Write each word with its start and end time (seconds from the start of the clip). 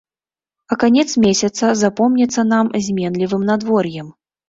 А 0.73 0.77
канец 0.83 1.05
месяца 1.27 1.71
запомніцца 1.83 2.49
нам 2.55 2.75
зменлівым 2.91 3.49
надвор'ем. 3.55 4.15